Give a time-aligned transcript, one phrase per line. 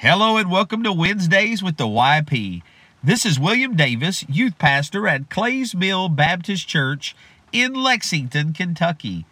[0.00, 2.62] Hello and welcome to Wednesdays with the YP.
[3.02, 7.16] This is William Davis, youth pastor at Clays Mill Baptist Church
[7.50, 9.26] in Lexington, Kentucky.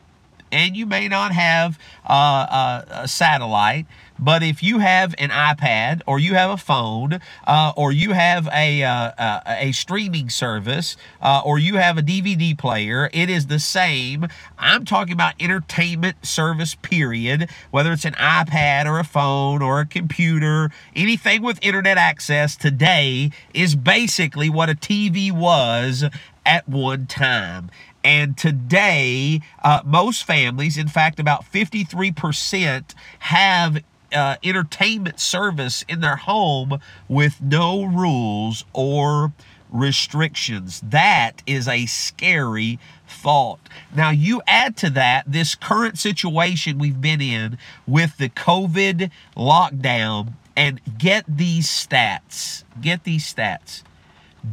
[0.55, 3.86] and you may not have uh, uh, a satellite,
[4.20, 8.48] but if you have an iPad or you have a phone uh, or you have
[8.52, 13.48] a, uh, uh, a streaming service uh, or you have a DVD player, it is
[13.48, 14.28] the same.
[14.56, 17.50] I'm talking about entertainment service, period.
[17.72, 23.32] Whether it's an iPad or a phone or a computer, anything with internet access today
[23.52, 26.05] is basically what a TV was
[26.47, 27.70] at one time.
[28.05, 36.16] And today, uh, most families, in fact, about 53%, have uh, entertainment service in their
[36.16, 39.32] home with no rules or
[39.70, 40.82] restrictions.
[40.84, 43.58] That is a scary thought.
[43.94, 50.34] Now, you add to that this current situation we've been in with the COVID lockdown,
[50.56, 52.62] and get these stats.
[52.81, 53.82] Get these stats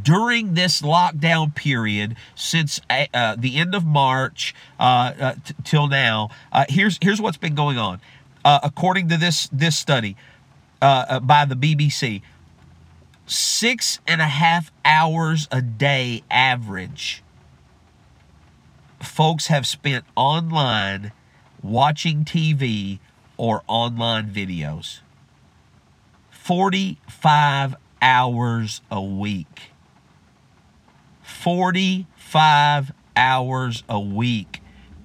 [0.03, 5.87] during this lockdown period since uh, uh, the end of March uh, uh t- till
[5.87, 6.29] now.
[6.51, 7.99] Uh, here's here's what's been going on.
[8.43, 10.15] According to this this study
[10.79, 12.21] by the BBC,
[13.27, 17.23] six and a half hours a day average.
[18.99, 21.11] Folks have spent online
[21.61, 22.99] watching TV
[23.37, 24.99] or online videos.
[26.29, 29.70] 45 hours a week.
[31.41, 34.61] 45 hours a week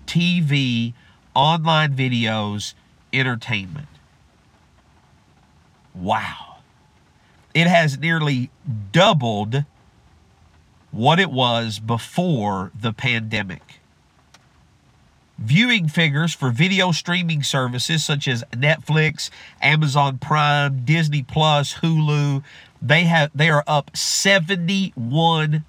[0.07, 0.93] TV,
[1.35, 2.75] online videos,
[3.11, 3.89] entertainment.
[5.95, 6.57] Wow.
[7.55, 8.51] It has nearly
[8.93, 9.65] doubled
[10.91, 13.81] what it was before the pandemic.
[15.39, 19.31] Viewing figures for video streaming services such as Netflix,
[19.63, 22.45] Amazon Prime, Disney Plus, Hulu,
[22.83, 25.65] they have they are up 71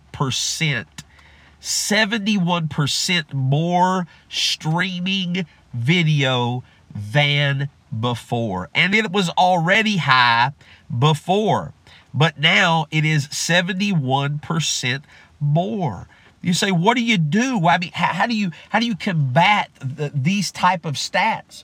[1.61, 6.63] 71% more streaming video
[6.94, 7.69] than
[8.00, 8.69] before.
[8.73, 10.51] And it was already high
[10.97, 11.73] before,
[12.13, 15.01] but now it is 71%
[15.39, 16.07] more.
[16.41, 17.67] You say, what do you do?
[17.67, 21.63] I mean, how, how do you how do you combat the, these type of stats?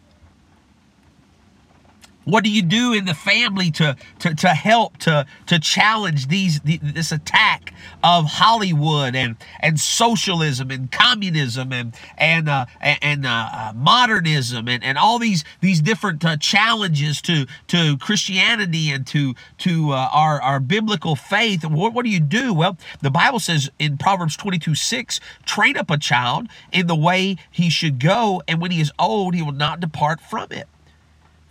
[2.26, 6.62] What do you do in the family to to, to help to to challenge these
[6.62, 7.74] the, this attack
[8.04, 14.84] of Hollywood and and socialism and communism and and uh, and uh, uh, modernism and,
[14.84, 20.42] and all these these different uh, challenges to to Christianity and to to uh, our
[20.42, 21.66] our biblical faith?
[21.66, 22.54] What what do you do?
[22.54, 26.96] Well, the Bible says in Proverbs twenty two six, train up a child in the
[26.96, 30.68] way he should go, and when he is old, he will not depart from it.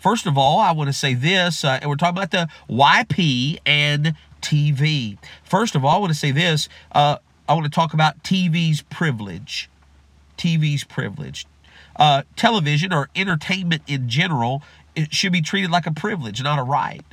[0.03, 3.59] First of all, I want to say this, uh, and we're talking about the YP
[3.65, 5.17] and TV.
[5.45, 6.69] First of all, I want to say this.
[6.91, 7.19] Uh,
[7.49, 9.71] I want to talk about TV's privilege.
[10.37, 11.47] TV's privilege.
[11.95, 14.65] Uh, television or entertainment in general,
[14.97, 17.05] it should be treated like a privilege, not a right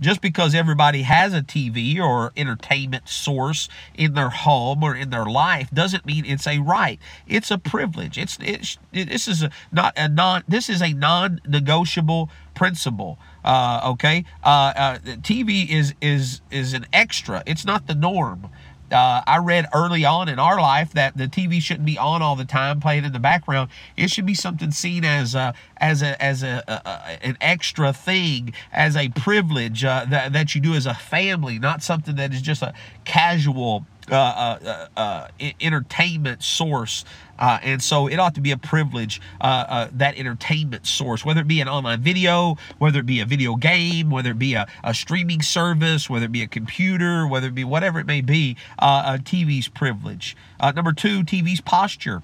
[0.00, 5.24] just because everybody has a TV or entertainment source in their home or in their
[5.24, 6.98] life doesn't mean it's a right.
[7.26, 8.18] It's a privilege.
[8.18, 13.18] It's, it's this is a, not a non this is a non-negotiable principle.
[13.44, 17.42] Uh, okay, uh, uh, TV is is is an extra.
[17.46, 18.48] It's not the norm.
[18.92, 22.36] Uh, I read early on in our life that the TV shouldn't be on all
[22.36, 23.70] the time, playing in the background.
[23.96, 28.52] It should be something seen as a, as a as a, a, an extra thing,
[28.72, 32.42] as a privilege uh, that that you do as a family, not something that is
[32.42, 32.74] just a
[33.04, 35.28] casual Uh, uh, uh,
[35.58, 37.06] entertainment source.
[37.38, 41.62] Uh, and so it ought to be a privilege, that entertainment source, whether it be
[41.62, 45.40] an online video, whether it be a video game, whether it be a, a streaming
[45.40, 50.36] service, whether it be a computer, whether it be whatever it may be, TV's privilege.
[50.60, 52.22] number two, TV's posture.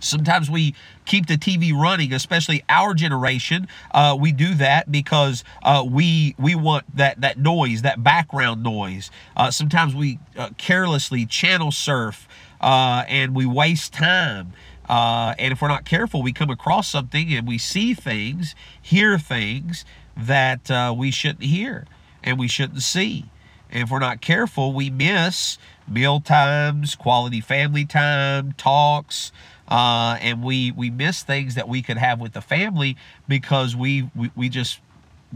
[0.00, 0.74] Sometimes we
[1.04, 3.68] keep the TV running, especially our generation.
[3.90, 9.10] Uh, we do that because uh, we we want that that noise, that background noise.
[9.36, 12.28] Uh, sometimes we uh, carelessly channel surf
[12.60, 14.52] uh, and we waste time.
[14.88, 19.18] Uh, and if we're not careful, we come across something and we see things, hear
[19.18, 19.84] things
[20.16, 21.86] that we shouldn't hear
[22.24, 23.26] and we shouldn't see.
[23.70, 29.30] And if we're not careful, we miss meal times, quality family time, talks,
[29.68, 34.10] uh, and we we miss things that we could have with the family because we
[34.14, 34.80] we, we just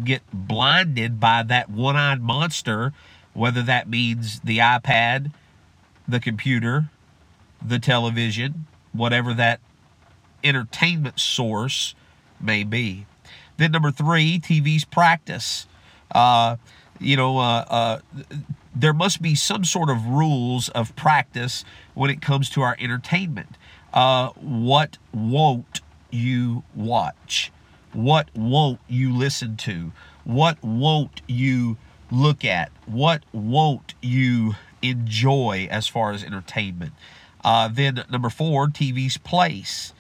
[0.03, 2.95] get blinded by that one-eyed monster
[3.35, 5.31] whether that means the ipad
[6.09, 6.89] the computer
[7.65, 9.61] the television whatever that
[10.45, 11.95] entertainment source
[12.41, 13.07] may be.
[13.57, 15.67] Then number three tv's practice.
[16.11, 16.57] Uh,
[16.99, 17.99] you know uh, uh,
[18.75, 21.65] there must be some sort of rules of practice
[21.95, 23.57] when it comes to our entertainment
[23.93, 25.81] uh, what won't
[26.11, 27.53] you watch?
[27.93, 29.93] What won't you listen to?
[30.25, 31.77] What won't you
[32.11, 32.71] look at?
[32.87, 36.93] What won't you enjoy as far as entertainment?
[37.45, 39.93] Uh, then number four, TV's place.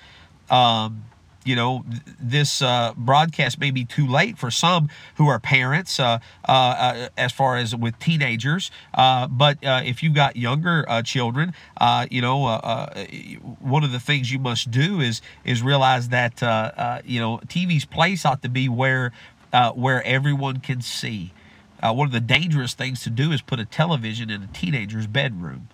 [0.48, 1.04] Um,
[1.44, 1.84] you know,
[2.20, 6.18] this uh, broadcast may be too late for some who are parents, uh,
[6.48, 8.70] uh, uh as far as with teenagers.
[8.94, 11.54] Uh, but uh, if you've got younger children,
[12.10, 12.58] you know,
[13.60, 16.40] one of the things you must do is is realize that
[17.04, 19.12] you know TV's place ought to be where
[19.74, 21.32] where everyone can see.
[21.80, 25.68] one of the dangerous things to do is put a television in a teenager's bedroom.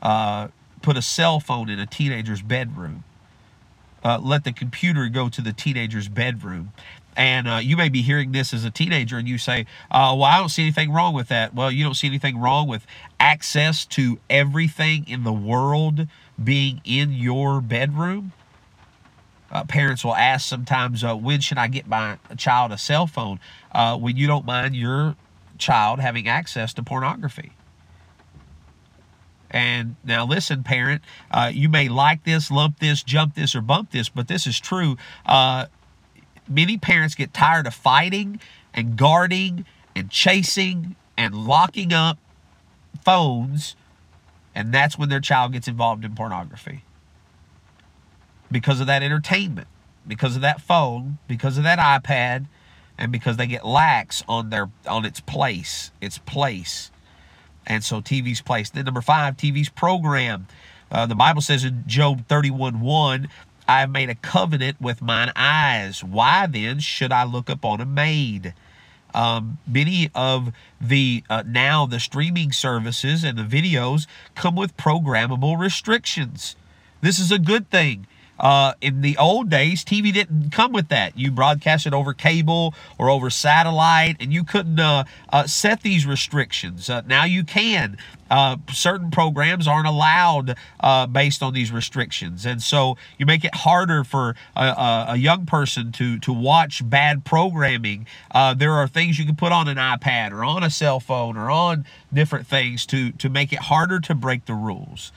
[0.00, 3.04] put a cell phone in a teenager's bedroom
[4.04, 6.72] uh, let the computer go to the teenager's bedroom.
[7.16, 10.24] And uh, you may be hearing this as a teenager and you say, uh, Well,
[10.24, 11.54] I don't see anything wrong with that.
[11.54, 12.86] Well, you don't see anything wrong with
[13.20, 16.08] access to everything in the world
[16.42, 18.32] being in your bedroom.
[19.50, 23.38] Uh, parents will ask sometimes, uh, When should I get my child a cell phone?
[23.72, 25.16] Uh, when you don't mind your
[25.58, 27.52] child having access to pornography.
[29.52, 33.90] And now, listen, parent, uh, you may like this, lump this, jump this, or bump
[33.90, 34.96] this, but this is true.
[35.26, 35.66] Uh,
[36.48, 38.40] many parents get tired of fighting
[38.72, 42.18] and guarding and chasing and locking up
[43.04, 43.76] phones,
[44.54, 46.82] and that's when their child gets involved in pornography
[48.50, 49.68] because of that entertainment,
[50.06, 52.46] because of that phone, because of that iPad,
[52.96, 56.90] and because they get lax on their on its place, its place
[57.66, 58.70] and so TV's place.
[58.70, 60.46] Then number five, TV's program.
[60.90, 63.28] Uh, the Bible says in Job 31 1,
[63.68, 66.02] I have made a covenant with mine eyes.
[66.04, 68.54] Why then should I look upon a maid?
[69.14, 75.58] Um, many of the uh, now the streaming services and the videos come with programmable
[75.58, 76.56] restrictions.
[77.00, 78.06] This is a good thing.
[78.42, 81.16] Uh, in the old days, TV didn't come with that.
[81.16, 86.04] You broadcast it over cable or over satellite, and you couldn't uh, uh, set these
[86.04, 86.90] restrictions.
[86.90, 87.96] Uh, now you can.
[88.28, 93.54] Uh, certain programs aren't allowed uh, based on these restrictions, and so you make it
[93.54, 98.06] harder for a, a young person to to watch bad programming.
[98.56, 101.50] there are things you can put on an iPad or on a cell phone or
[101.50, 105.12] on different things to to make it harder to break the rules.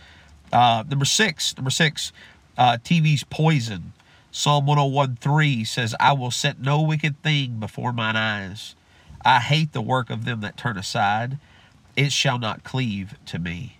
[0.51, 2.11] number six, number six
[2.57, 3.93] uh, TV's poison.
[4.31, 8.75] Psalm 101.3 says, I will set no wicked thing before mine eyes.
[9.23, 11.39] I hate the work of them that turn aside.
[11.95, 13.79] It shall not cleave to me.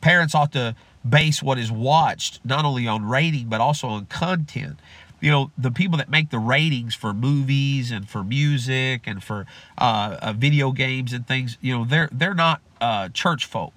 [0.00, 0.76] Parents ought to
[1.08, 4.78] base what is watched not only on rating but also on content.
[5.20, 9.46] You know, the people that make the ratings for movies and for music and for
[9.76, 13.74] uh, uh, video games and things, you know, they're they're not uh, church folk.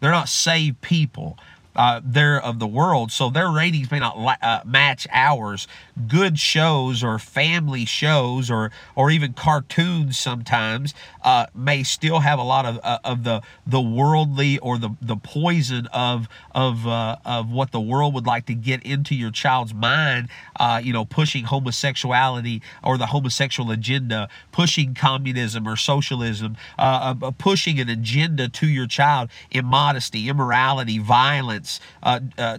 [0.00, 1.38] They're not saved people
[1.78, 5.68] uh, they're of the world, so their ratings may not uh, match ours.
[6.06, 12.42] Good shows or family shows or or even cartoons sometimes uh, may still have a
[12.42, 17.50] lot of uh, of the the worldly or the the poison of of uh, of
[17.50, 20.28] what the world would like to get into your child's mind.
[20.58, 27.30] Uh, you know, pushing homosexuality or the homosexual agenda, pushing communism or socialism, uh, uh,
[27.32, 31.80] pushing an agenda to your child, immodesty, immorality, violence,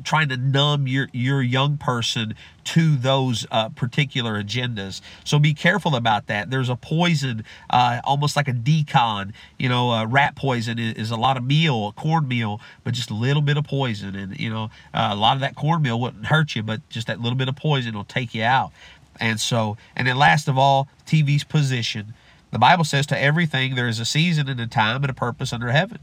[0.04, 5.02] trying to numb your your young person to those uh, particular agendas.
[5.24, 6.50] So be careful about that.
[6.50, 9.34] There's a poison, uh, almost like a d-CON.
[9.58, 13.14] You know, uh, rat poison is, is, a lot of meal, cornmeal, but just a
[13.14, 14.16] little bit of poison.
[14.16, 17.20] And, you know, uh, a lot of that cornmeal wouldn't hurt you, but just that
[17.20, 18.72] little bit of poison will take you out.
[19.20, 22.14] And so, and then last of all, TV's position.
[22.52, 25.54] The Bible says to everything there is a season and a time and a purpose
[25.54, 26.00] under heaven.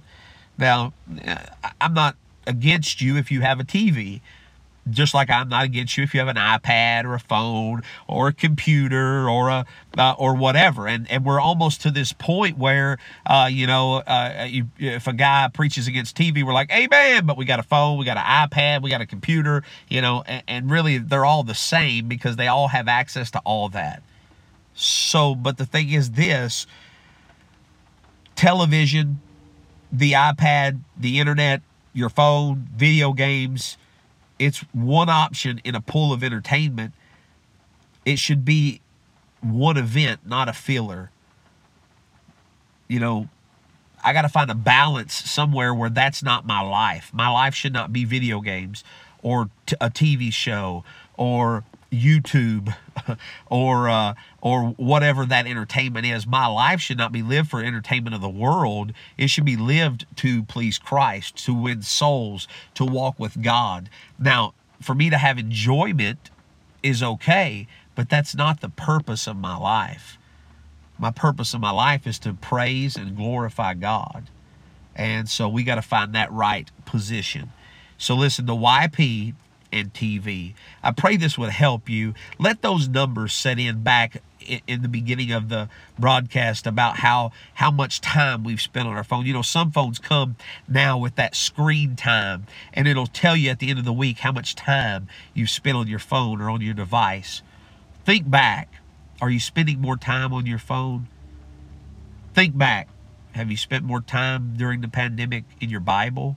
[0.58, 0.92] Now,
[1.80, 2.16] I'm not
[2.46, 4.20] against you if you have a TV
[4.90, 8.28] just like I'm not against you if you have an iPad or a phone or
[8.28, 9.66] a computer or a
[9.98, 10.86] uh, or whatever.
[10.86, 15.12] And and we're almost to this point where uh, you know uh, you, if a
[15.12, 17.26] guy preaches against TV, we're like, Amen.
[17.26, 20.22] But we got a phone, we got an iPad, we got a computer, you know,
[20.26, 24.02] and, and really they're all the same because they all have access to all that.
[24.74, 26.66] So, but the thing is this:
[28.36, 29.20] television,
[29.90, 31.62] the iPad, the internet,
[31.92, 33.78] your phone, video games
[34.38, 36.92] it's one option in a pool of entertainment.
[38.04, 38.80] It should be
[39.40, 41.10] one event, not a filler.
[42.88, 43.28] You know,
[44.04, 47.10] I got to find a balance somewhere where that's not my life.
[47.12, 48.84] My life should not be video games
[49.22, 50.84] or t- a TV show
[51.16, 52.74] or YouTube
[53.46, 56.26] or uh, or whatever that entertainment is.
[56.26, 58.92] My life should not be lived for entertainment of the world.
[59.16, 63.88] It should be lived to please Christ, to win souls, to walk with God.
[64.18, 66.30] Now, for me to have enjoyment
[66.82, 70.18] is okay, but that's not the purpose of my life.
[70.98, 74.24] My purpose of my life is to praise and glorify God.
[74.94, 77.52] And so we got to find that right position.
[77.98, 79.34] So listen, the YP
[79.72, 80.54] and TV.
[80.82, 82.14] I pray this would help you.
[82.38, 84.22] Let those numbers set in back
[84.66, 85.68] in the beginning of the
[85.98, 89.26] broadcast about how how much time we've spent on our phone.
[89.26, 90.36] You know, some phones come
[90.68, 94.18] now with that screen time, and it'll tell you at the end of the week
[94.18, 97.42] how much time you've spent on your phone or on your device.
[98.04, 98.68] Think back.
[99.20, 101.08] Are you spending more time on your phone?
[102.34, 102.88] Think back.
[103.32, 106.36] Have you spent more time during the pandemic in your Bible?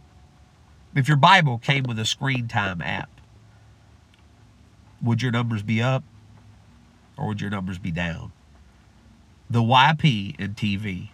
[0.95, 3.09] If your Bible came with a screen time app,
[5.01, 6.03] would your numbers be up
[7.17, 8.31] or would your numbers be down?
[9.49, 11.09] The YP in TV,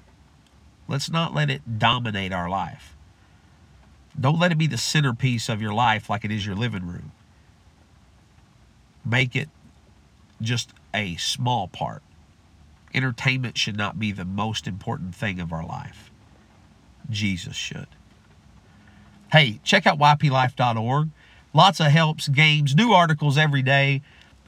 [0.87, 2.95] let's not let it dominate our life.
[4.19, 7.11] Don't let it be the centerpiece of your life like it is your living room.
[9.05, 9.49] Make it
[10.41, 12.01] just a small part.
[12.93, 16.11] Entertainment should not be the most important thing of our life.
[17.09, 17.87] Jesus should.
[19.31, 21.09] Hey, check out yplife.org.
[21.55, 24.01] Lots of helps, games, new articles every day.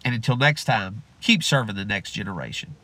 [0.04, 2.76] And until next time, keep serving the next generation.